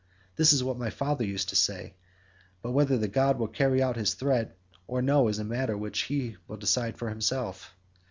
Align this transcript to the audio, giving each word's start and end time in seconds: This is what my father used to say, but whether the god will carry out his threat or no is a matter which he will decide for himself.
This 0.35 0.51
is 0.51 0.63
what 0.63 0.79
my 0.79 0.89
father 0.89 1.23
used 1.23 1.49
to 1.49 1.55
say, 1.55 1.93
but 2.63 2.71
whether 2.71 2.97
the 2.97 3.07
god 3.07 3.37
will 3.37 3.47
carry 3.47 3.83
out 3.83 3.97
his 3.97 4.15
threat 4.15 4.57
or 4.87 4.99
no 4.99 5.27
is 5.27 5.37
a 5.37 5.43
matter 5.43 5.77
which 5.77 5.99
he 6.09 6.37
will 6.47 6.57
decide 6.57 6.97
for 6.97 7.09
himself. 7.09 7.75